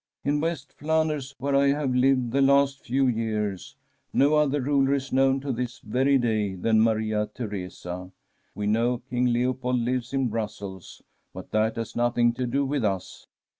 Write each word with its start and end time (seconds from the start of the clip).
In 0.23 0.39
West 0.39 0.73
Flanders, 0.73 1.35
where 1.37 1.55
I 1.55 1.67
have 1.67 1.93
lived 1.93 2.31
the 2.31 2.41
last 2.41 2.83
few 2.83 3.05
years, 3.05 3.75
no 4.11 4.33
other 4.33 4.59
ruler 4.59 4.95
is 4.95 5.13
known 5.13 5.39
to 5.41 5.51
this 5.51 5.77
very 5.77 6.17
day 6.17 6.55
than 6.55 6.81
Maria 6.81 7.29
Theresa. 7.35 8.09
We 8.55 8.65
know 8.65 9.03
King 9.11 9.27
Leopold 9.27 9.77
lives 9.77 10.11
in 10.11 10.27
Brussels, 10.29 11.03
but 11.35 11.51
that 11.51 11.75
has 11.75 11.95
nothing 11.95 12.33
to 12.33 12.47
do 12.47 12.65
with 12.65 12.83
us. 12.83 13.27